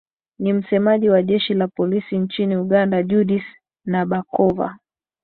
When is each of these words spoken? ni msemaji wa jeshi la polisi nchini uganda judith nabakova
ni 0.39 0.53
msemaji 0.53 1.09
wa 1.09 1.23
jeshi 1.23 1.53
la 1.53 1.67
polisi 1.67 2.17
nchini 2.19 2.55
uganda 2.57 3.03
judith 3.03 3.43
nabakova 3.85 4.77